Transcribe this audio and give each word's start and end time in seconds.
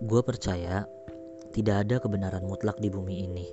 Gue 0.00 0.24
percaya 0.24 0.88
tidak 1.52 1.84
ada 1.84 2.00
kebenaran 2.00 2.48
mutlak 2.48 2.80
di 2.80 2.88
bumi 2.88 3.28
ini, 3.28 3.52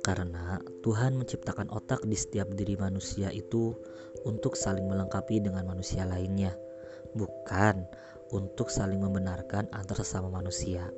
karena 0.00 0.56
Tuhan 0.80 1.20
menciptakan 1.20 1.68
otak 1.68 2.00
di 2.08 2.16
setiap 2.16 2.48
diri 2.56 2.80
manusia 2.80 3.28
itu 3.28 3.76
untuk 4.24 4.56
saling 4.56 4.88
melengkapi 4.88 5.44
dengan 5.44 5.68
manusia 5.68 6.08
lainnya, 6.08 6.56
bukan 7.12 7.84
untuk 8.32 8.72
saling 8.72 9.04
membenarkan 9.04 9.68
antar 9.76 10.00
sesama 10.00 10.32
manusia. 10.32 10.88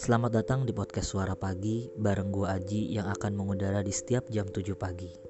Selamat 0.00 0.40
datang 0.40 0.64
di 0.64 0.72
podcast 0.72 1.12
Suara 1.12 1.36
Pagi 1.36 1.92
bareng 2.00 2.32
gue 2.32 2.48
Aji 2.48 2.96
yang 2.96 3.12
akan 3.12 3.36
mengudara 3.36 3.84
di 3.84 3.92
setiap 3.92 4.24
jam 4.32 4.48
7 4.48 4.72
pagi. 4.72 5.29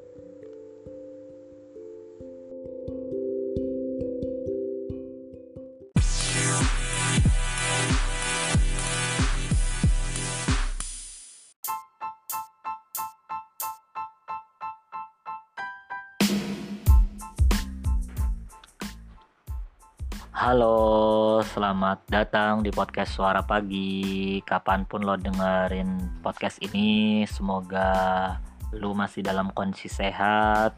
Halo, 20.51 21.39
selamat 21.47 22.11
datang 22.11 22.67
di 22.67 22.75
podcast 22.75 23.15
Suara 23.15 23.39
Pagi. 23.39 24.43
Kapan 24.43 24.83
pun 24.83 25.07
lo 25.07 25.15
dengerin 25.15 26.19
podcast 26.27 26.59
ini, 26.67 27.23
semoga 27.23 28.35
lu 28.75 28.91
masih 28.91 29.23
dalam 29.23 29.55
kondisi 29.55 29.87
sehat. 29.87 30.75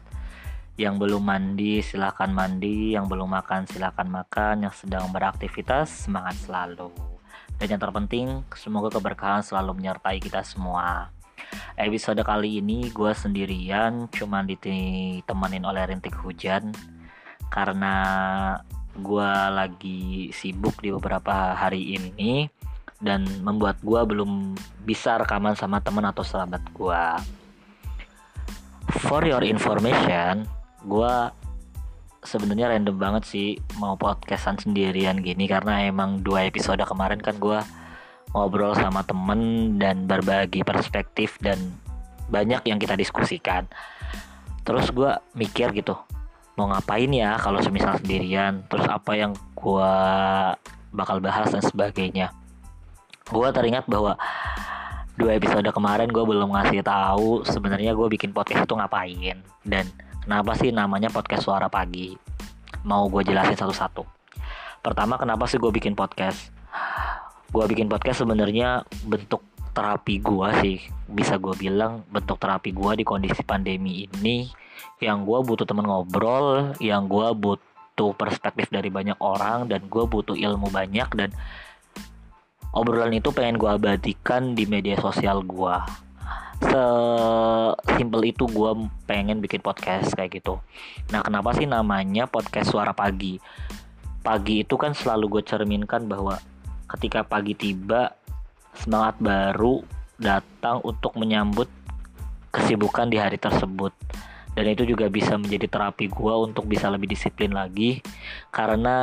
Yang 0.77 0.93
belum 1.01 1.25
mandi, 1.25 1.81
silahkan 1.81 2.29
mandi. 2.29 2.93
Yang 2.93 3.17
belum 3.17 3.33
makan, 3.33 3.65
silahkan 3.65 4.05
makan. 4.05 4.69
Yang 4.69 4.85
sedang 4.85 5.09
beraktivitas, 5.09 6.05
semangat 6.05 6.37
selalu. 6.45 6.93
Dan 7.57 7.73
yang 7.73 7.81
terpenting, 7.81 8.45
semoga 8.53 8.93
keberkahan 8.93 9.41
selalu 9.41 9.73
menyertai 9.81 10.21
kita 10.21 10.45
semua. 10.45 11.09
Episode 11.81 12.21
kali 12.21 12.61
ini 12.61 12.93
gue 12.93 13.09
sendirian, 13.09 14.05
cuman 14.13 14.45
ditemenin 14.45 15.65
oleh 15.65 15.89
rintik 15.89 16.13
hujan 16.21 16.69
karena 17.49 17.93
gue 18.93 19.31
lagi 19.49 20.29
sibuk 20.29 20.77
di 20.83 20.93
beberapa 20.93 21.57
hari 21.57 21.97
ini 21.97 22.45
dan 23.01 23.25
membuat 23.41 23.81
gue 23.81 24.01
belum 24.05 24.55
bisa 24.85 25.19
rekaman 25.19 25.57
sama 25.57 25.81
temen 25.81 26.05
atau 26.05 26.23
sahabat 26.23 26.61
gue. 26.71 27.03
For 29.03 29.25
your 29.25 29.41
information, 29.41 30.45
gue 30.85 31.13
sebenarnya 32.23 32.71
random 32.71 32.95
banget 32.95 33.23
sih 33.27 33.47
mau 33.81 33.99
podcastan 33.99 34.55
sendirian 34.55 35.19
gini 35.19 35.49
karena 35.49 35.83
emang 35.83 36.23
dua 36.23 36.47
episode 36.47 36.79
kemarin 36.87 37.19
kan 37.19 37.35
gue 37.35 37.59
ngobrol 38.31 38.73
sama 38.73 39.03
temen 39.03 39.75
dan 39.77 40.07
berbagi 40.07 40.63
perspektif 40.63 41.37
dan 41.43 41.59
banyak 42.31 42.63
yang 42.65 42.79
kita 42.79 42.95
diskusikan. 42.95 43.67
Terus 44.63 44.89
gue 44.95 45.11
mikir 45.35 45.75
gitu, 45.75 45.99
mau 46.53 46.69
ngapain 46.69 47.09
ya 47.09 47.37
kalau 47.41 47.59
semisal 47.61 47.97
sendirian? 47.97 48.65
Terus 48.69 48.85
apa 48.85 49.17
yang 49.17 49.33
gue 49.57 49.93
bakal 50.93 51.17
bahas 51.19 51.49
dan 51.49 51.65
sebagainya. 51.65 52.29
Gue 53.25 53.49
teringat 53.49 53.89
bahwa 53.89 54.13
dua 55.17 55.37
episode 55.37 55.65
kemarin 55.69 56.09
gue 56.09 56.23
belum 56.25 56.53
ngasih 56.53 56.81
tahu 56.85 57.45
sebenarnya 57.45 57.93
gue 57.93 58.07
bikin 58.09 58.33
podcast 58.33 58.65
itu 58.65 58.73
ngapain 58.73 59.37
dan 59.61 59.85
kenapa 60.25 60.57
sih 60.57 60.73
namanya 60.73 61.09
podcast 61.13 61.45
suara 61.45 61.69
pagi? 61.69 62.17
Mau 62.83 63.07
gue 63.07 63.21
jelasin 63.23 63.55
satu-satu. 63.55 64.03
Pertama 64.83 65.15
kenapa 65.15 65.47
sih 65.47 65.61
gue 65.61 65.71
bikin 65.71 65.95
podcast? 65.95 66.51
Gue 67.53 67.65
bikin 67.69 67.85
podcast 67.85 68.25
sebenarnya 68.25 68.81
bentuk 69.05 69.45
terapi 69.73 70.21
gue 70.21 70.49
sih 70.61 70.77
bisa 71.09 71.41
gue 71.41 71.53
bilang 71.57 72.05
bentuk 72.13 72.37
terapi 72.37 72.69
gue 72.71 73.01
di 73.01 73.05
kondisi 73.05 73.41
pandemi 73.41 74.05
ini 74.05 74.47
yang 75.01 75.25
gue 75.25 75.39
butuh 75.41 75.65
temen 75.65 75.85
ngobrol 75.89 76.77
yang 76.77 77.09
gue 77.09 77.27
butuh 77.33 78.13
perspektif 78.13 78.69
dari 78.69 78.93
banyak 78.93 79.17
orang 79.17 79.65
dan 79.67 79.85
gue 79.89 80.05
butuh 80.05 80.37
ilmu 80.37 80.69
banyak 80.69 81.09
dan 81.17 81.29
obrolan 82.73 83.13
itu 83.13 83.29
pengen 83.33 83.57
gue 83.57 83.69
abadikan 83.69 84.53
di 84.53 84.69
media 84.69 84.97
sosial 85.01 85.41
gue 85.41 85.75
sesimpel 86.63 88.21
itu 88.23 88.47
gue 88.47 88.71
pengen 89.03 89.43
bikin 89.43 89.59
podcast 89.59 90.15
kayak 90.15 90.39
gitu. 90.39 90.63
Nah 91.11 91.19
kenapa 91.19 91.51
sih 91.51 91.67
namanya 91.67 92.23
podcast 92.23 92.71
suara 92.71 92.95
pagi? 92.95 93.35
Pagi 94.23 94.63
itu 94.63 94.79
kan 94.79 94.95
selalu 94.95 95.39
gue 95.39 95.43
cerminkan 95.43 96.07
bahwa 96.07 96.39
ketika 96.87 97.27
pagi 97.27 97.51
tiba 97.57 98.15
semangat 98.81 99.15
baru 99.21 99.85
datang 100.17 100.81
untuk 100.85 101.13
menyambut 101.19 101.67
kesibukan 102.53 103.09
di 103.09 103.17
hari 103.17 103.41
tersebut. 103.41 103.91
Dan 104.53 104.69
itu 104.69 104.85
juga 104.85 105.09
bisa 105.09 105.33
menjadi 105.33 105.65
terapi 105.65 106.13
gue 106.13 106.33
untuk 106.37 106.69
bisa 106.69 106.85
lebih 106.93 107.09
disiplin 107.09 107.57
lagi. 107.57 108.05
Karena 108.53 108.97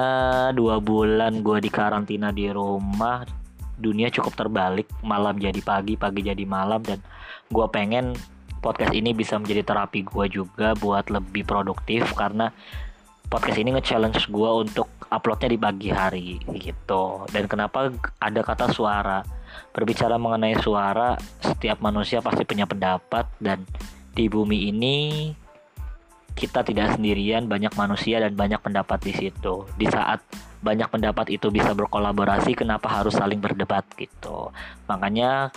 dua 0.54 0.78
bulan 0.78 1.42
gue 1.42 1.58
di 1.58 1.66
karantina 1.66 2.30
di 2.30 2.46
rumah 2.46 3.26
dunia 3.74 4.14
cukup 4.14 4.38
terbalik. 4.38 4.86
Malam 5.02 5.42
jadi 5.42 5.58
pagi 5.58 5.98
pagi 5.98 6.22
jadi 6.22 6.46
malam. 6.46 6.78
Dan 6.86 7.02
gue 7.50 7.66
pengen 7.74 8.14
podcast 8.62 8.94
ini 8.94 9.10
bisa 9.10 9.42
menjadi 9.42 9.66
terapi 9.66 10.06
gue 10.06 10.26
juga 10.30 10.78
buat 10.78 11.10
lebih 11.10 11.42
produktif. 11.42 12.06
Karena 12.14 12.46
podcast 13.26 13.58
ini 13.58 13.74
nge-challenge 13.74 14.30
gue 14.30 14.50
untuk 14.54 14.86
uploadnya 15.10 15.50
di 15.50 15.58
pagi 15.58 15.90
hari 15.90 16.38
gitu. 16.62 17.26
Dan 17.26 17.50
kenapa 17.50 17.90
ada 18.22 18.40
kata 18.46 18.70
suara 18.70 19.39
berbicara 19.70 20.18
mengenai 20.18 20.58
suara 20.58 21.14
setiap 21.40 21.78
manusia 21.82 22.18
pasti 22.20 22.42
punya 22.42 22.66
pendapat 22.66 23.26
dan 23.38 23.62
di 24.14 24.26
bumi 24.26 24.68
ini 24.70 24.96
kita 26.34 26.64
tidak 26.64 26.96
sendirian 26.96 27.50
banyak 27.50 27.74
manusia 27.76 28.22
dan 28.22 28.32
banyak 28.32 28.60
pendapat 28.62 28.98
di 29.04 29.12
situ. 29.12 29.66
Di 29.76 29.86
saat 29.90 30.22
banyak 30.60 30.88
pendapat 30.88 31.28
itu 31.32 31.52
bisa 31.52 31.76
berkolaborasi 31.76 32.56
kenapa 32.56 32.88
harus 32.88 33.16
saling 33.16 33.40
berdebat 33.40 33.84
gitu? 33.96 34.48
Makanya 34.88 35.52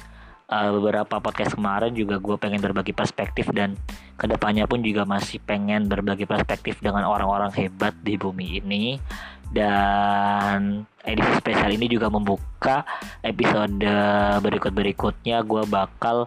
uh, 0.50 0.70
beberapa 0.76 1.20
podcast 1.24 1.56
kemarin 1.56 1.96
juga 1.96 2.20
gue 2.20 2.36
pengen 2.36 2.60
berbagi 2.60 2.92
perspektif 2.92 3.48
dan 3.56 3.80
ke 4.20 4.26
depannya 4.28 4.68
pun 4.68 4.84
juga 4.84 5.08
masih 5.08 5.40
pengen 5.44 5.88
berbagi 5.88 6.28
perspektif 6.28 6.80
dengan 6.84 7.08
orang-orang 7.08 7.52
hebat 7.56 7.96
di 8.04 8.20
bumi 8.20 8.60
ini 8.60 9.00
dan 9.54 10.84
edisi 11.06 11.32
spesial 11.38 11.72
ini 11.78 11.86
juga 11.86 12.10
membuka 12.10 12.82
episode 13.22 13.86
berikut-berikutnya 14.42 15.46
gue 15.46 15.64
bakal 15.70 16.26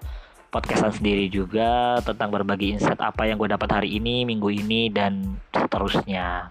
podcastan 0.54 0.94
sendiri 0.94 1.28
juga 1.28 2.00
tentang 2.00 2.32
berbagi 2.32 2.78
insight 2.78 3.02
apa 3.02 3.28
yang 3.28 3.36
gue 3.36 3.50
dapat 3.50 3.68
hari 3.68 3.98
ini, 3.98 4.24
minggu 4.24 4.48
ini 4.48 4.88
dan 4.88 5.36
seterusnya. 5.52 6.48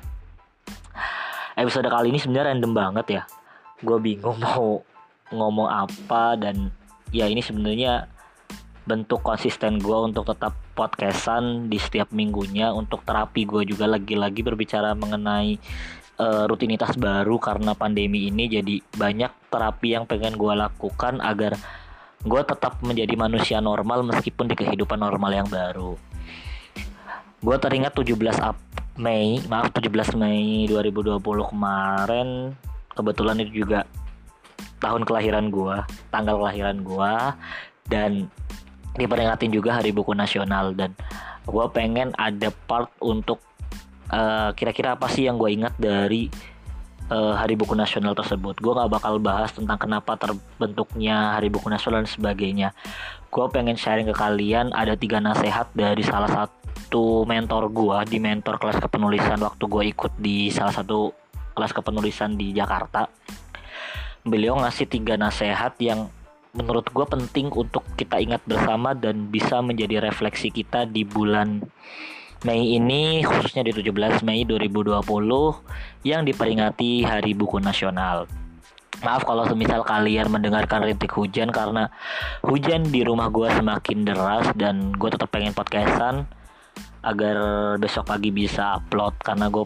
Episode 1.56 1.88
kali 1.88 2.12
ini 2.12 2.20
sebenarnya 2.20 2.54
random 2.54 2.74
banget 2.76 3.06
ya. 3.10 3.24
Gue 3.82 3.98
bingung 3.98 4.38
mau 4.46 4.84
ngomong 5.34 5.66
apa 5.72 6.38
dan 6.38 6.70
ya 7.10 7.26
ini 7.26 7.42
sebenarnya 7.42 8.06
bentuk 8.86 9.26
konsisten 9.26 9.82
gue 9.82 9.98
untuk 9.98 10.30
tetap 10.30 10.54
podcastan 10.78 11.68
di 11.68 11.82
setiap 11.82 12.14
minggunya 12.14 12.70
untuk 12.70 13.02
terapi 13.02 13.50
gue 13.50 13.66
juga 13.66 13.90
lagi-lagi 13.90 14.46
berbicara 14.46 14.94
mengenai 14.94 15.58
uh, 16.22 16.46
rutinitas 16.46 16.94
baru 16.96 17.42
karena 17.42 17.74
pandemi 17.74 18.30
ini. 18.30 18.46
Jadi 18.46 18.80
banyak 18.94 19.50
terapi 19.50 19.98
yang 19.98 20.06
pengen 20.06 20.38
gue 20.38 20.54
lakukan 20.54 21.18
agar 21.20 21.58
gue 22.22 22.42
tetap 22.46 22.82
menjadi 22.86 23.14
manusia 23.18 23.58
normal 23.58 24.06
meskipun 24.06 24.54
di 24.54 24.56
kehidupan 24.58 25.02
normal 25.02 25.34
yang 25.34 25.50
baru. 25.50 25.98
Gue 27.42 27.58
teringat 27.58 27.94
17 27.94 28.16
Ap 28.42 28.58
Mei 28.96 29.44
maaf 29.52 29.76
17 29.76 30.16
Mei 30.16 30.70
2020 30.70 31.20
kemarin. 31.52 32.54
Kebetulan 32.96 33.38
itu 33.44 33.66
juga 33.66 33.84
tahun 34.80 35.04
kelahiran 35.04 35.50
gue 35.52 35.76
tanggal 36.14 36.38
kelahiran 36.40 36.80
gue 36.86 37.14
dan 37.90 38.30
diperingatin 38.96 39.52
juga 39.52 39.80
hari 39.80 39.92
buku 39.92 40.16
nasional 40.16 40.72
dan 40.72 40.96
gue 41.46 41.66
pengen 41.72 42.16
ada 42.18 42.50
part 42.66 42.90
untuk 43.04 43.44
eh, 44.10 44.50
kira-kira 44.56 44.96
apa 44.98 45.12
sih 45.12 45.28
yang 45.28 45.36
gue 45.38 45.52
ingat 45.52 45.76
dari 45.78 46.32
uh, 47.10 47.34
Hari 47.38 47.56
Buku 47.58 47.74
Nasional 47.78 48.18
tersebut. 48.18 48.58
Gue 48.58 48.74
gak 48.74 48.90
bakal 48.90 49.22
bahas 49.22 49.54
tentang 49.54 49.78
kenapa 49.78 50.18
terbentuknya 50.18 51.38
Hari 51.38 51.50
Buku 51.52 51.68
Nasional 51.70 52.06
dan 52.06 52.10
sebagainya. 52.10 52.70
Gue 53.30 53.46
pengen 53.52 53.76
sharing 53.76 54.08
ke 54.10 54.16
kalian 54.16 54.72
ada 54.72 54.96
tiga 54.96 55.20
nasihat 55.20 55.70
dari 55.76 56.02
salah 56.02 56.32
satu 56.32 57.28
mentor 57.28 57.70
gue 57.70 57.98
di 58.16 58.18
mentor 58.22 58.58
kelas 58.58 58.80
kepenulisan 58.80 59.42
waktu 59.44 59.64
gue 59.68 59.84
ikut 59.92 60.14
di 60.18 60.50
salah 60.50 60.72
satu 60.72 61.12
kelas 61.56 61.76
kepenulisan 61.76 62.36
di 62.36 62.56
Jakarta. 62.56 63.08
Beliau 64.26 64.58
ngasih 64.58 64.90
tiga 64.90 65.20
nasihat 65.20 65.78
yang 65.78 66.10
menurut 66.56 66.88
gue 66.88 67.06
penting 67.06 67.52
untuk 67.52 67.84
kita 68.00 68.18
ingat 68.18 68.40
bersama 68.48 68.96
dan 68.96 69.28
bisa 69.28 69.60
menjadi 69.60 70.00
refleksi 70.00 70.50
kita 70.50 70.88
di 70.88 71.04
bulan 71.04 71.60
Mei 72.46 72.78
ini 72.78 73.26
khususnya 73.26 73.66
di 73.66 73.74
17 73.74 74.22
Mei 74.22 74.46
2020 74.46 75.02
yang 76.06 76.22
diperingati 76.24 77.02
Hari 77.02 77.34
Buku 77.34 77.58
Nasional. 77.58 78.30
Maaf 79.02 79.26
kalau 79.28 79.44
semisal 79.50 79.82
kalian 79.84 80.30
mendengarkan 80.30 80.86
rintik 80.86 81.12
hujan 81.12 81.52
karena 81.52 81.90
hujan 82.46 82.86
di 82.88 83.02
rumah 83.04 83.34
gue 83.34 83.50
semakin 83.50 84.08
deras 84.08 84.48
dan 84.56 84.94
gue 84.96 85.10
tetap 85.10 85.34
pengen 85.34 85.52
podcastan 85.52 86.30
agar 87.02 87.38
besok 87.82 88.14
pagi 88.14 88.30
bisa 88.30 88.78
upload 88.78 89.18
karena 89.26 89.50
gue 89.50 89.66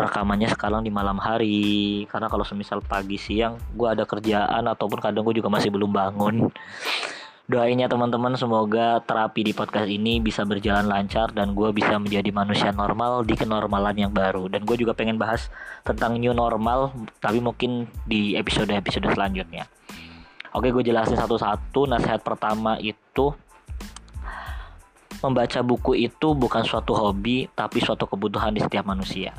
rekamannya 0.00 0.48
sekarang 0.48 0.80
di 0.80 0.88
malam 0.88 1.20
hari 1.20 2.04
karena 2.08 2.32
kalau 2.32 2.42
semisal 2.42 2.80
pagi 2.80 3.20
siang 3.20 3.60
gue 3.76 3.84
ada 3.84 4.08
kerjaan 4.08 4.64
ataupun 4.64 4.98
kadang 4.98 5.22
gue 5.28 5.36
juga 5.36 5.52
masih 5.52 5.68
belum 5.68 5.92
bangun 5.92 6.48
Doainnya 7.50 7.90
teman-teman 7.90 8.38
semoga 8.38 9.02
terapi 9.02 9.42
di 9.42 9.50
podcast 9.50 9.90
ini 9.90 10.22
bisa 10.22 10.46
berjalan 10.46 10.86
lancar 10.86 11.34
dan 11.34 11.50
gue 11.50 11.74
bisa 11.74 11.98
menjadi 11.98 12.30
manusia 12.30 12.70
normal 12.70 13.26
di 13.26 13.34
kenormalan 13.34 14.06
yang 14.06 14.14
baru. 14.14 14.46
Dan 14.46 14.62
gue 14.62 14.78
juga 14.78 14.94
pengen 14.94 15.18
bahas 15.18 15.50
tentang 15.82 16.14
new 16.14 16.30
normal, 16.30 16.94
tapi 17.18 17.42
mungkin 17.42 17.90
di 18.06 18.38
episode-episode 18.38 19.10
selanjutnya. 19.18 19.66
Oke, 20.54 20.70
gue 20.70 20.86
jelasin 20.86 21.18
satu-satu. 21.18 21.90
Nasihat 21.90 22.22
pertama 22.22 22.78
itu 22.78 23.34
membaca 25.18 25.58
buku 25.66 26.06
itu 26.06 26.28
bukan 26.38 26.62
suatu 26.62 26.94
hobi, 26.94 27.50
tapi 27.58 27.82
suatu 27.82 28.06
kebutuhan 28.06 28.54
di 28.54 28.62
setiap 28.62 28.86
manusia. 28.86 29.34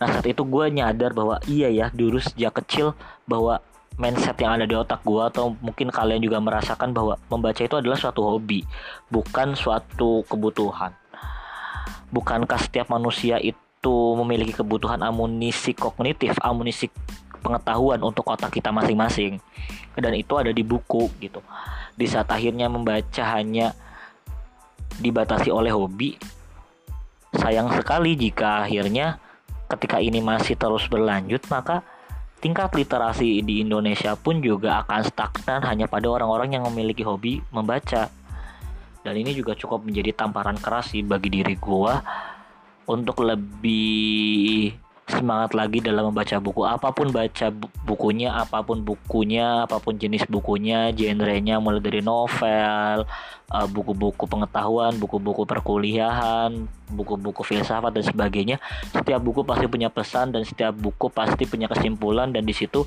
Nah 0.00 0.08
saat 0.08 0.26
itu 0.26 0.42
gue 0.48 0.64
nyadar 0.72 1.12
bahwa 1.12 1.36
iya 1.44 1.68
ya 1.68 1.86
dulu 1.92 2.16
sejak 2.16 2.56
kecil 2.64 2.96
bahwa 3.28 3.60
mindset 4.00 4.40
yang 4.40 4.56
ada 4.56 4.64
di 4.64 4.72
otak 4.72 5.04
gue 5.04 5.20
atau 5.20 5.52
mungkin 5.60 5.92
kalian 5.92 6.24
juga 6.24 6.40
merasakan 6.40 6.96
bahwa 6.96 7.20
membaca 7.28 7.60
itu 7.60 7.76
adalah 7.76 8.00
suatu 8.00 8.24
hobi 8.24 8.64
bukan 9.12 9.52
suatu 9.52 10.24
kebutuhan. 10.24 10.96
Bukankah 12.10 12.58
setiap 12.58 12.88
manusia 12.88 13.36
itu 13.38 13.96
memiliki 14.16 14.56
kebutuhan 14.56 15.04
amunisi 15.04 15.76
kognitif 15.76 16.32
amunisi 16.40 16.88
pengetahuan 17.44 18.00
untuk 18.00 18.24
otak 18.32 18.56
kita 18.56 18.72
masing-masing? 18.72 19.36
Dan 19.94 20.16
itu 20.16 20.32
ada 20.40 20.50
di 20.50 20.64
buku 20.64 21.12
gitu. 21.20 21.44
Di 21.92 22.08
saat 22.08 22.32
akhirnya 22.32 22.72
membaca 22.72 23.22
hanya 23.36 23.76
dibatasi 24.98 25.52
oleh 25.52 25.70
hobi 25.70 26.16
sayang 27.30 27.70
sekali 27.78 28.18
jika 28.18 28.66
akhirnya 28.66 29.22
ketika 29.70 30.02
ini 30.02 30.18
masih 30.18 30.58
terus 30.58 30.90
berlanjut 30.90 31.46
maka 31.46 31.86
tingkat 32.40 32.72
literasi 32.72 33.44
di 33.44 33.60
Indonesia 33.62 34.16
pun 34.16 34.40
juga 34.40 34.82
akan 34.82 35.00
stagnan 35.06 35.60
hanya 35.68 35.86
pada 35.86 36.08
orang-orang 36.08 36.56
yang 36.56 36.64
memiliki 36.66 37.04
hobi 37.04 37.44
membaca. 37.52 38.08
Dan 39.00 39.14
ini 39.16 39.32
juga 39.32 39.56
cukup 39.56 39.84
menjadi 39.84 40.12
tamparan 40.12 40.60
keras 40.60 40.92
sih 40.92 41.00
bagi 41.00 41.32
diri 41.32 41.56
gua 41.56 42.00
untuk 42.84 43.24
lebih 43.24 44.76
semangat 45.10 45.52
lagi 45.52 45.82
dalam 45.82 46.10
membaca 46.10 46.38
buku. 46.38 46.62
Apa 46.64 46.94
pun 46.94 47.10
baca 47.10 47.50
bukunya 47.84 48.30
apa 48.30 48.62
pun 48.62 48.80
bukunya 48.80 49.66
apa 49.66 49.82
pun 49.82 49.98
jenis 49.98 50.24
bukunya 50.30 50.94
genrenya 50.94 51.58
mulai 51.58 51.82
dari 51.82 52.00
novel 52.00 53.04
uh, 53.50 53.66
buku-buku 53.66 54.30
pengetahuan 54.30 54.94
buku-buku 54.94 55.42
perkuliahan 55.42 56.70
buku-buku 56.86 57.42
filsafat 57.42 57.90
dan 57.90 58.06
sebagainya 58.06 58.56
setiap 58.94 59.18
buku 59.18 59.42
pasti 59.42 59.66
punya 59.66 59.90
pesan 59.90 60.30
dan 60.30 60.46
setiap 60.46 60.70
buku 60.78 61.10
pasti 61.10 61.50
punya 61.50 61.66
kesimpulan 61.66 62.30
dan 62.30 62.46
di 62.46 62.54
situ 62.54 62.86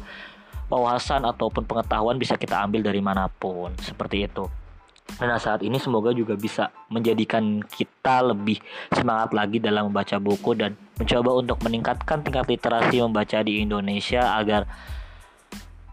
wawasan 0.74 1.22
ataupun 1.28 1.70
pengetahuan 1.70 2.18
bisa 2.18 2.34
kita 2.34 2.66
ambil 2.66 2.82
dari 2.82 2.98
mana 2.98 3.30
pun. 3.30 3.70
Seperti 3.78 4.26
itu. 4.26 4.50
Nah 5.20 5.38
saat 5.38 5.62
ini 5.62 5.78
semoga 5.78 6.16
juga 6.16 6.34
bisa 6.34 6.72
menjadikan 6.88 7.60
kita 7.62 8.24
lebih 8.24 8.58
semangat 8.90 9.36
lagi 9.36 9.60
dalam 9.60 9.92
membaca 9.92 10.16
buku 10.18 10.56
dan 10.58 10.74
mencoba 10.98 11.32
untuk 11.42 11.58
meningkatkan 11.66 12.22
tingkat 12.22 12.46
literasi 12.46 13.02
membaca 13.02 13.42
di 13.42 13.66
Indonesia 13.66 14.38
agar 14.38 14.70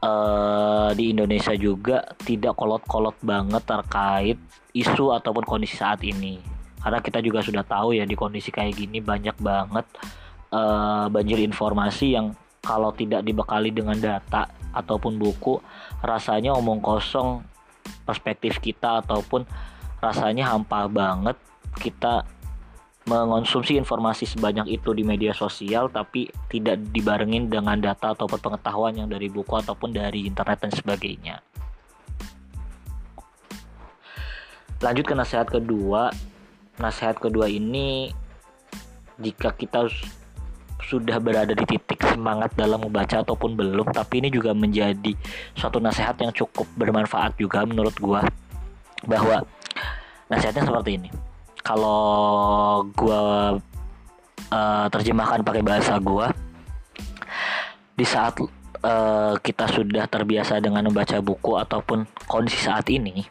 uh, 0.05 0.91
di 0.93 1.13
Indonesia 1.13 1.57
juga 1.57 2.05
tidak 2.21 2.57
kolot-kolot 2.57 3.17
banget 3.25 3.63
terkait 3.65 4.39
isu 4.77 5.17
ataupun 5.17 5.45
kondisi 5.49 5.81
saat 5.81 6.05
ini. 6.05 6.41
Karena 6.81 7.01
kita 7.05 7.21
juga 7.21 7.45
sudah 7.45 7.65
tahu 7.65 7.97
ya 7.97 8.09
di 8.09 8.17
kondisi 8.17 8.49
kayak 8.49 8.77
gini 8.77 9.05
banyak 9.05 9.37
banget 9.41 9.85
uh, 10.53 11.07
banjir 11.13 11.41
informasi 11.45 12.17
yang 12.17 12.33
kalau 12.61 12.93
tidak 12.93 13.25
dibekali 13.25 13.73
dengan 13.73 13.97
data 13.97 14.49
ataupun 14.71 15.17
buku 15.17 15.61
rasanya 16.05 16.55
omong 16.55 16.81
kosong 16.81 17.43
perspektif 18.05 18.61
kita 18.61 19.01
ataupun 19.05 19.45
rasanya 20.01 20.53
hampa 20.53 20.87
banget 20.87 21.37
kita 21.81 22.25
mengonsumsi 23.09 23.81
informasi 23.81 24.29
sebanyak 24.29 24.77
itu 24.77 24.93
di 24.93 25.01
media 25.01 25.33
sosial 25.33 25.89
tapi 25.89 26.29
tidak 26.53 26.77
dibarengin 26.93 27.49
dengan 27.49 27.81
data 27.81 28.13
ataupun 28.13 28.37
pengetahuan 28.37 28.93
yang 28.93 29.09
dari 29.09 29.33
buku 29.33 29.57
ataupun 29.57 29.97
dari 29.97 30.29
internet 30.29 30.61
dan 30.61 30.73
sebagainya. 30.73 31.41
Lanjut 34.81 35.05
ke 35.05 35.15
nasihat 35.17 35.49
kedua. 35.49 36.13
Nasihat 36.81 37.21
kedua 37.21 37.49
ini 37.49 38.09
jika 39.21 39.53
kita 39.53 39.85
sudah 40.81 41.21
berada 41.21 41.53
di 41.53 41.65
titik 41.69 42.01
semangat 42.03 42.57
dalam 42.57 42.81
membaca 42.81 43.21
ataupun 43.21 43.55
belum 43.55 43.93
tapi 43.93 44.25
ini 44.25 44.33
juga 44.33 44.57
menjadi 44.57 45.13
suatu 45.55 45.77
nasihat 45.79 46.17
yang 46.19 46.33
cukup 46.33 46.67
bermanfaat 46.75 47.37
juga 47.37 47.63
menurut 47.63 47.95
gua 48.01 48.25
bahwa 49.07 49.45
nasihatnya 50.33 50.67
seperti 50.67 50.99
ini 50.99 51.30
kalau 51.61 52.85
gua 52.97 53.57
uh, 54.51 54.87
terjemahkan 54.91 55.45
pakai 55.45 55.63
bahasa 55.63 55.97
gua 56.01 56.33
di 57.95 58.05
saat 58.09 58.37
uh, 58.85 59.35
kita 59.41 59.69
sudah 59.69 60.09
terbiasa 60.09 60.59
dengan 60.59 60.89
membaca 60.89 61.21
buku 61.21 61.57
ataupun 61.61 62.09
kondisi 62.25 62.65
saat 62.65 62.89
ini 62.89 63.25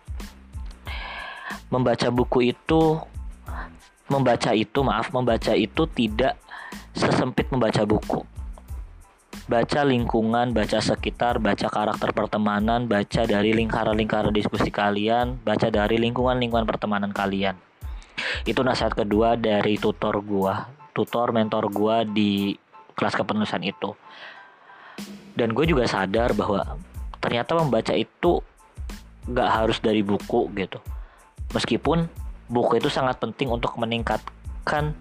membaca 1.69 2.09
buku 2.09 2.53
itu 2.53 2.97
membaca 4.09 4.51
itu 4.57 4.79
maaf 4.81 5.13
membaca 5.13 5.53
itu 5.53 5.85
tidak 5.93 6.37
sesempit 6.97 7.47
membaca 7.53 7.85
buku. 7.85 8.25
Baca 9.49 9.81
lingkungan, 9.81 10.53
baca 10.53 10.77
sekitar, 10.77 11.41
baca 11.41 11.69
karakter 11.69 12.13
pertemanan, 12.13 12.85
baca 12.85 13.25
dari 13.25 13.49
lingkaran-lingkaran 13.53 14.29
diskusi 14.29 14.69
kalian, 14.69 15.41
baca 15.41 15.73
dari 15.73 15.97
lingkungan-lingkungan 15.97 16.69
pertemanan 16.69 17.09
kalian. 17.09 17.57
Itu 18.43 18.61
nasihat 18.65 18.93
kedua 18.93 19.35
dari 19.39 19.77
tutor 19.77 20.19
gua, 20.23 20.67
tutor 20.91 21.31
mentor 21.31 21.69
gua 21.71 22.03
di 22.03 22.53
kelas 22.99 23.15
kepenulisan 23.15 23.63
itu. 23.63 23.95
Dan 25.31 25.55
gue 25.55 25.63
juga 25.63 25.87
sadar 25.87 26.35
bahwa 26.35 26.75
ternyata 27.23 27.55
membaca 27.55 27.95
itu 27.95 28.43
gak 29.31 29.49
harus 29.49 29.79
dari 29.79 30.03
buku 30.03 30.51
gitu. 30.59 30.83
Meskipun 31.55 32.11
buku 32.51 32.83
itu 32.83 32.91
sangat 32.91 33.23
penting 33.23 33.47
untuk 33.47 33.79
meningkatkan 33.79 34.91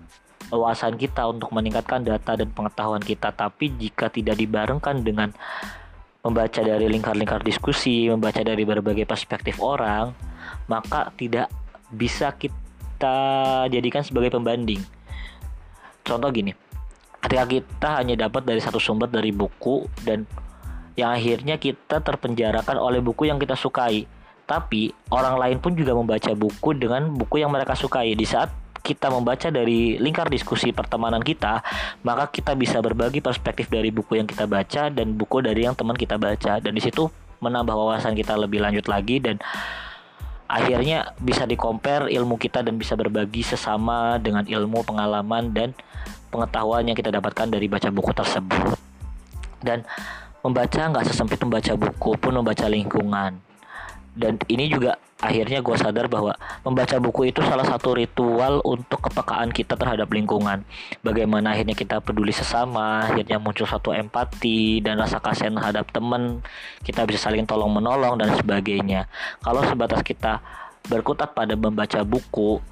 wawasan 0.49 0.97
kita 0.97 1.29
untuk 1.29 1.53
meningkatkan 1.53 2.05
data 2.05 2.37
dan 2.37 2.49
pengetahuan 2.53 3.03
kita 3.05 3.33
tapi 3.33 3.73
jika 3.77 4.09
tidak 4.09 4.37
dibarengkan 4.41 5.05
dengan 5.05 5.33
membaca 6.25 6.61
dari 6.61 6.89
lingkar-lingkar 6.89 7.45
diskusi 7.45 8.09
membaca 8.09 8.41
dari 8.41 8.65
berbagai 8.65 9.05
perspektif 9.05 9.61
orang 9.61 10.13
maka 10.69 11.13
tidak 11.17 11.53
bisa 11.93 12.33
kita 12.37 12.68
jadikan 13.71 14.03
sebagai 14.03 14.35
pembanding. 14.35 14.83
Contoh 16.03 16.33
gini 16.35 16.53
ketika 17.19 17.45
kita 17.45 17.89
hanya 17.99 18.15
dapat 18.15 18.47
dari 18.47 18.63
satu 18.63 18.79
sumber 18.79 19.11
dari 19.11 19.35
buku 19.35 19.85
dan 20.07 20.25
yang 20.95 21.13
akhirnya 21.15 21.59
kita 21.59 22.01
terpenjarakan 22.01 22.79
oleh 22.79 23.03
buku 23.03 23.27
yang 23.29 23.37
kita 23.37 23.59
sukai 23.59 24.07
tapi 24.49 24.89
orang 25.13 25.37
lain 25.37 25.57
pun 25.61 25.77
juga 25.77 25.93
membaca 25.93 26.33
buku 26.33 26.73
dengan 26.73 27.13
buku 27.13 27.45
yang 27.45 27.53
mereka 27.53 27.77
sukai. 27.77 28.17
Di 28.17 28.25
saat 28.25 28.49
kita 28.81 29.13
membaca 29.13 29.53
dari 29.53 30.01
lingkar 30.01 30.33
diskusi 30.33 30.73
pertemanan 30.73 31.21
kita, 31.21 31.61
maka 32.01 32.33
kita 32.33 32.57
bisa 32.57 32.81
berbagi 32.81 33.21
perspektif 33.21 33.69
dari 33.69 33.93
buku 33.93 34.17
yang 34.17 34.25
kita 34.25 34.49
baca 34.49 34.89
dan 34.89 35.21
buku 35.21 35.45
dari 35.45 35.69
yang 35.69 35.77
teman 35.77 35.93
kita 35.93 36.17
baca. 36.17 36.65
Dan 36.65 36.73
di 36.73 36.81
situ 36.81 37.13
menambah 37.45 37.77
wawasan 37.77 38.17
kita 38.17 38.41
lebih 38.41 38.65
lanjut 38.65 38.89
lagi 38.89 39.21
dan 39.21 39.37
akhirnya 40.49 41.13
bisa 41.21 41.45
dikompar 41.45 42.09
ilmu 42.09 42.41
kita 42.41 42.65
dan 42.65 42.81
bisa 42.81 42.97
berbagi 42.97 43.45
sesama 43.45 44.17
dengan 44.17 44.49
ilmu 44.49 44.83
pengalaman 44.83 45.53
dan 45.53 45.77
pengetahuan 46.33 46.89
yang 46.89 46.97
kita 46.97 47.13
dapatkan 47.13 47.53
dari 47.53 47.69
baca 47.69 47.93
buku 47.93 48.11
tersebut. 48.17 48.75
Dan 49.61 49.85
membaca 50.41 50.81
nggak 50.89 51.05
sesempit 51.05 51.39
membaca 51.45 51.77
buku 51.77 52.17
pun 52.17 52.33
membaca 52.33 52.65
lingkungan 52.67 53.48
dan 54.19 54.35
ini 54.51 54.67
juga 54.67 54.99
akhirnya 55.19 55.59
gue 55.63 55.77
sadar 55.79 56.07
bahwa 56.07 56.35
membaca 56.63 56.95
buku 57.03 57.31
itu 57.31 57.43
salah 57.43 57.67
satu 57.67 57.99
ritual 57.99 58.63
untuk 58.63 59.03
kepekaan 59.03 59.51
kita 59.51 59.75
terhadap 59.75 60.11
lingkungan. 60.11 60.63
Bagaimana 61.03 61.55
akhirnya 61.55 61.75
kita 61.75 61.99
peduli 61.99 62.31
sesama 62.31 63.07
akhirnya 63.07 63.39
muncul 63.39 63.67
satu 63.67 63.91
empati 63.95 64.83
dan 64.83 64.99
rasa 64.99 65.19
kasihan 65.19 65.55
terhadap 65.59 65.91
teman 65.91 66.43
kita 66.83 67.03
bisa 67.07 67.31
saling 67.31 67.47
tolong 67.47 67.71
menolong 67.71 68.19
dan 68.19 68.35
sebagainya. 68.39 69.11
Kalau 69.43 69.63
sebatas 69.67 70.03
kita 70.03 70.43
berkutat 70.87 71.35
pada 71.35 71.59
membaca 71.59 72.03
buku 72.07 72.63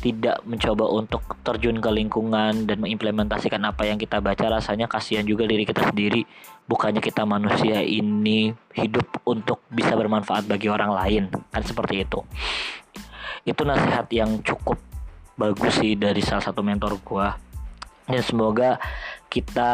tidak 0.00 0.42
mencoba 0.46 0.86
untuk 0.90 1.22
terjun 1.46 1.78
ke 1.78 1.90
lingkungan 1.90 2.66
dan 2.66 2.76
mengimplementasikan 2.80 3.62
apa 3.62 3.86
yang 3.86 3.98
kita 3.98 4.18
baca 4.18 4.58
rasanya 4.58 4.90
kasihan 4.90 5.22
juga 5.26 5.46
diri 5.46 5.66
kita 5.66 5.90
sendiri. 5.90 6.26
Bukannya 6.64 7.02
kita 7.04 7.28
manusia 7.28 7.84
ini 7.84 8.50
hidup 8.74 9.22
untuk 9.28 9.62
bisa 9.70 9.94
bermanfaat 9.94 10.48
bagi 10.48 10.66
orang 10.70 10.90
lain. 10.94 11.22
Kan 11.52 11.62
seperti 11.62 12.02
itu. 12.02 12.20
Itu 13.44 13.62
nasihat 13.62 14.08
yang 14.10 14.40
cukup 14.40 14.80
bagus 15.34 15.82
sih 15.82 15.98
dari 15.98 16.22
salah 16.24 16.42
satu 16.42 16.64
mentor 16.64 16.98
gua. 17.02 17.36
Dan 18.04 18.20
semoga 18.20 18.76
kita 19.32 19.72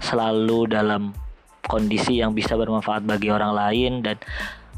selalu 0.00 0.70
dalam 0.70 1.12
kondisi 1.64 2.20
yang 2.20 2.36
bisa 2.36 2.54
bermanfaat 2.54 3.02
bagi 3.04 3.32
orang 3.32 3.52
lain 3.56 3.92
dan 4.04 4.16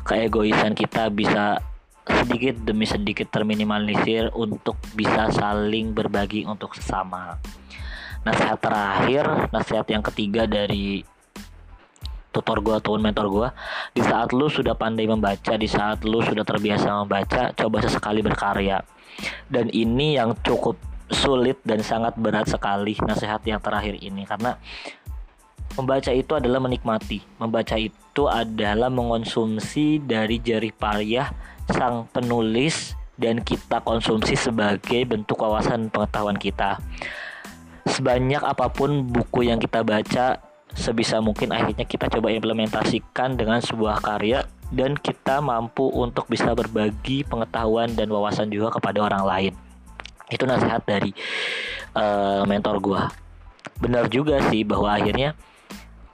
keegoisan 0.06 0.72
kita 0.78 1.10
bisa 1.10 1.58
sedikit 2.06 2.54
demi 2.62 2.86
sedikit 2.86 3.26
terminimalisir 3.28 4.30
untuk 4.34 4.78
bisa 4.94 5.30
saling 5.34 5.90
berbagi 5.90 6.46
untuk 6.46 6.74
sesama. 6.78 7.38
Nasihat 8.22 8.58
terakhir, 8.58 9.24
nasihat 9.50 9.86
yang 9.90 10.02
ketiga 10.02 10.46
dari 10.46 11.02
tutor 12.36 12.60
gue 12.60 12.74
ataupun 12.76 13.00
mentor 13.00 13.26
gue 13.32 13.48
di 13.96 14.02
saat 14.04 14.36
lu 14.36 14.52
sudah 14.52 14.76
pandai 14.76 15.08
membaca 15.08 15.56
di 15.56 15.64
saat 15.64 16.04
lu 16.04 16.20
sudah 16.20 16.44
terbiasa 16.44 17.00
membaca 17.00 17.56
coba 17.56 17.80
sesekali 17.80 18.20
berkarya 18.20 18.84
dan 19.48 19.72
ini 19.72 20.20
yang 20.20 20.36
cukup 20.44 20.76
sulit 21.08 21.56
dan 21.64 21.80
sangat 21.80 22.12
berat 22.20 22.44
sekali 22.44 22.92
nasihat 23.08 23.40
yang 23.48 23.56
terakhir 23.56 23.96
ini 24.04 24.28
karena 24.28 24.60
membaca 25.74 26.14
itu 26.14 26.32
adalah 26.38 26.62
menikmati 26.62 27.18
membaca 27.42 27.74
itu 27.74 28.22
adalah 28.30 28.88
mengonsumsi 28.88 29.98
dari 29.98 30.38
jari 30.38 30.70
payah 30.70 31.28
sang 31.66 32.06
penulis 32.14 32.94
dan 33.16 33.40
kita 33.40 33.80
konsumsi 33.82 34.36
sebagai 34.36 35.08
bentuk 35.08 35.40
wawasan 35.40 35.88
pengetahuan 35.88 36.36
kita. 36.36 36.78
Sebanyak 37.88 38.44
apa 38.44 38.68
pun 38.68 39.08
buku 39.08 39.48
yang 39.48 39.56
kita 39.56 39.80
baca, 39.80 40.38
sebisa 40.76 41.18
mungkin 41.24 41.50
akhirnya 41.50 41.88
kita 41.88 42.12
coba 42.12 42.28
implementasikan 42.28 43.34
dengan 43.34 43.64
sebuah 43.64 44.04
karya 44.04 44.44
dan 44.68 44.98
kita 44.98 45.40
mampu 45.40 45.88
untuk 45.88 46.28
bisa 46.28 46.52
berbagi 46.52 47.24
pengetahuan 47.24 47.94
dan 47.96 48.12
wawasan 48.12 48.52
juga 48.52 48.74
kepada 48.76 49.00
orang 49.00 49.24
lain. 49.24 49.52
Itu 50.28 50.44
nasihat 50.44 50.82
dari 50.84 51.14
uh, 51.96 52.42
mentor 52.44 52.82
gua. 52.82 53.02
Benar 53.78 54.10
juga 54.10 54.42
sih 54.50 54.66
bahwa 54.66 54.92
akhirnya 54.92 55.38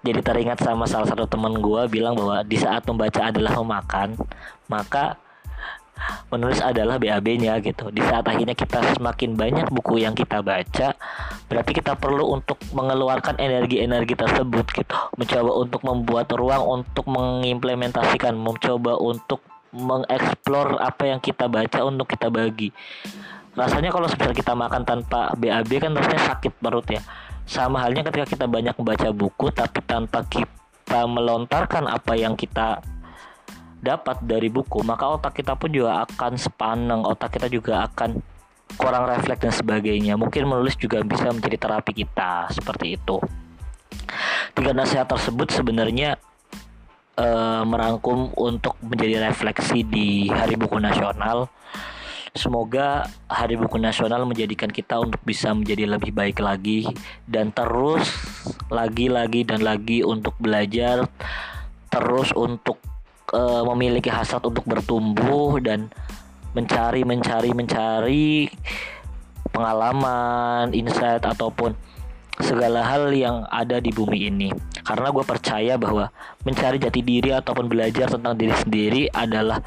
jadi 0.02 0.20
teringat 0.20 0.58
sama 0.62 0.84
salah 0.90 1.06
satu 1.06 1.30
teman 1.30 1.62
gua 1.62 1.86
bilang 1.86 2.18
bahwa 2.18 2.42
di 2.42 2.58
saat 2.58 2.82
membaca 2.90 3.22
adalah 3.30 3.54
memakan, 3.58 4.18
maka 4.66 5.16
menulis 6.32 6.58
adalah 6.58 6.98
BAB-nya 6.98 7.60
gitu. 7.62 7.92
Di 7.94 8.02
saat 8.02 8.26
akhirnya 8.26 8.56
kita 8.56 8.82
semakin 8.98 9.38
banyak 9.38 9.66
buku 9.70 10.02
yang 10.02 10.16
kita 10.16 10.42
baca, 10.42 10.96
berarti 11.46 11.72
kita 11.76 11.94
perlu 11.94 12.34
untuk 12.34 12.58
mengeluarkan 12.74 13.38
energi-energi 13.38 14.18
tersebut 14.18 14.66
gitu. 14.74 14.96
Mencoba 15.14 15.52
untuk 15.54 15.80
membuat 15.86 16.26
ruang 16.34 16.82
untuk 16.82 17.06
mengimplementasikan, 17.06 18.34
mencoba 18.34 18.98
untuk 18.98 19.44
mengeksplor 19.72 20.82
apa 20.82 21.08
yang 21.08 21.20
kita 21.22 21.48
baca 21.48 21.80
untuk 21.86 22.10
kita 22.10 22.28
bagi. 22.28 22.74
Rasanya 23.52 23.92
kalau 23.92 24.08
sebenarnya 24.08 24.36
kita 24.36 24.54
makan 24.56 24.82
tanpa 24.84 25.36
BAB 25.36 25.70
kan 25.80 25.92
rasanya 25.92 26.22
sakit 26.32 26.56
perut 26.60 26.88
ya. 26.88 27.00
Sama 27.52 27.84
halnya 27.84 28.00
ketika 28.08 28.24
kita 28.24 28.46
banyak 28.48 28.72
membaca 28.80 29.12
buku 29.12 29.52
tapi 29.52 29.84
tanpa 29.84 30.24
kita 30.24 31.04
melontarkan 31.04 31.84
apa 31.84 32.16
yang 32.16 32.32
kita 32.32 32.80
dapat 33.84 34.24
dari 34.24 34.48
buku, 34.48 34.80
maka 34.80 35.12
otak 35.12 35.44
kita 35.44 35.52
pun 35.52 35.68
juga 35.68 36.00
akan 36.08 36.32
sepaneng, 36.40 37.04
otak 37.04 37.36
kita 37.36 37.52
juga 37.52 37.84
akan 37.92 38.24
kurang 38.80 39.04
refleks 39.04 39.44
dan 39.44 39.52
sebagainya. 39.52 40.16
Mungkin 40.16 40.48
menulis 40.48 40.80
juga 40.80 41.04
bisa 41.04 41.28
menjadi 41.28 41.60
terapi 41.60 41.92
kita 41.92 42.48
seperti 42.48 42.96
itu. 42.96 43.20
Tiga 44.56 44.72
nasihat 44.72 45.04
tersebut 45.04 45.52
sebenarnya 45.52 46.16
uh, 47.20 47.68
merangkum 47.68 48.32
untuk 48.32 48.80
menjadi 48.80 49.28
refleksi 49.28 49.84
di 49.84 50.32
Hari 50.32 50.56
Buku 50.56 50.80
Nasional. 50.80 51.52
Semoga 52.32 53.04
Hari 53.28 53.60
Buku 53.60 53.76
Nasional 53.76 54.24
menjadikan 54.24 54.72
kita 54.72 54.96
untuk 54.96 55.20
bisa 55.20 55.52
menjadi 55.52 55.84
lebih 55.84 56.16
baik 56.16 56.40
lagi 56.40 56.88
dan 57.28 57.52
terus 57.52 58.08
lagi-lagi 58.72 59.44
dan 59.44 59.60
lagi 59.60 60.00
untuk 60.00 60.32
belajar, 60.40 61.04
terus 61.92 62.32
untuk 62.32 62.80
uh, 63.36 63.68
memiliki 63.68 64.08
hasrat 64.08 64.40
untuk 64.48 64.64
bertumbuh 64.64 65.60
dan 65.60 65.92
mencari 66.56 67.04
mencari 67.04 67.52
mencari 67.52 68.48
pengalaman, 69.52 70.72
insight 70.72 71.28
ataupun 71.28 71.76
segala 72.40 72.80
hal 72.80 73.12
yang 73.12 73.44
ada 73.52 73.76
di 73.76 73.92
bumi 73.92 74.32
ini. 74.32 74.48
Karena 74.80 75.12
gue 75.12 75.20
percaya 75.20 75.76
bahwa 75.76 76.08
mencari 76.48 76.80
jati 76.80 77.04
diri 77.04 77.36
ataupun 77.36 77.68
belajar 77.68 78.08
tentang 78.08 78.40
diri 78.40 78.56
sendiri 78.56 79.02
adalah 79.12 79.60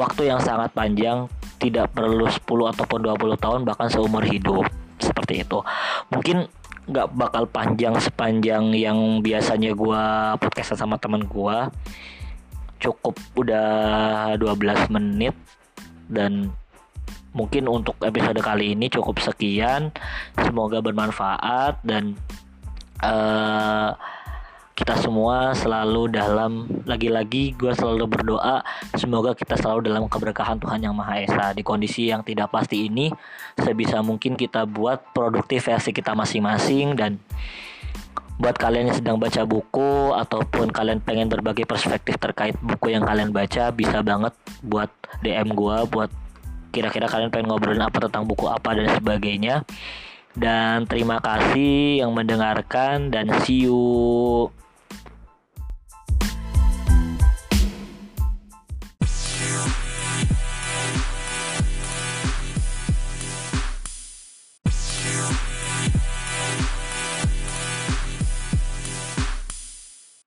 waktu 0.00 0.32
yang 0.32 0.40
sangat 0.40 0.72
panjang, 0.72 1.28
tidak 1.60 1.92
perlu 1.92 2.26
10 2.26 2.40
ataupun 2.48 2.98
20 3.04 3.36
tahun 3.36 3.60
bahkan 3.68 3.92
seumur 3.92 4.24
hidup. 4.24 4.64
Seperti 4.96 5.44
itu. 5.44 5.60
Mungkin 6.08 6.48
nggak 6.90 7.08
bakal 7.14 7.44
panjang 7.46 7.94
sepanjang 8.00 8.74
yang 8.74 9.22
biasanya 9.22 9.76
gue 9.76 10.04
podcast 10.42 10.74
sama 10.74 10.98
teman 10.98 11.22
gue 11.22 11.56
cukup 12.80 13.14
udah 13.36 14.34
12 14.40 14.90
menit 14.90 15.36
dan 16.10 16.50
mungkin 17.30 17.70
untuk 17.70 17.94
episode 18.02 18.40
kali 18.42 18.74
ini 18.74 18.90
cukup 18.90 19.22
sekian 19.22 19.94
semoga 20.34 20.82
bermanfaat 20.82 21.78
dan 21.86 22.18
uh, 23.06 23.94
kita 24.90 25.06
semua 25.06 25.54
selalu 25.54 26.10
dalam 26.10 26.66
lagi-lagi 26.82 27.54
gue 27.54 27.70
selalu 27.78 28.10
berdoa 28.10 28.58
semoga 28.98 29.38
kita 29.38 29.54
selalu 29.54 29.86
dalam 29.86 30.10
keberkahan 30.10 30.58
Tuhan 30.58 30.82
yang 30.82 30.98
Maha 30.98 31.22
Esa. 31.22 31.54
Di 31.54 31.62
kondisi 31.62 32.10
yang 32.10 32.26
tidak 32.26 32.50
pasti 32.50 32.90
ini 32.90 33.06
sebisa 33.54 34.02
mungkin 34.02 34.34
kita 34.34 34.66
buat 34.66 35.14
produktif 35.14 35.70
versi 35.70 35.94
kita 35.94 36.18
masing-masing 36.18 36.98
dan 36.98 37.22
buat 38.42 38.58
kalian 38.58 38.90
yang 38.90 38.98
sedang 38.98 39.22
baca 39.22 39.46
buku 39.46 40.10
ataupun 40.10 40.74
kalian 40.74 40.98
pengen 40.98 41.30
berbagi 41.30 41.70
perspektif 41.70 42.18
terkait 42.18 42.58
buku 42.58 42.90
yang 42.90 43.06
kalian 43.06 43.30
baca 43.30 43.70
bisa 43.70 44.02
banget 44.02 44.34
buat 44.66 44.90
DM 45.22 45.54
gua 45.54 45.86
buat 45.86 46.10
kira-kira 46.74 47.06
kalian 47.06 47.30
pengen 47.30 47.46
ngobrolin 47.46 47.86
apa 47.86 48.10
tentang 48.10 48.26
buku 48.26 48.50
apa 48.50 48.74
dan 48.74 48.90
sebagainya. 48.98 49.62
Dan 50.34 50.90
terima 50.90 51.22
kasih 51.22 52.02
yang 52.02 52.10
mendengarkan 52.10 53.14
dan 53.14 53.30
see 53.46 53.70
you 53.70 54.50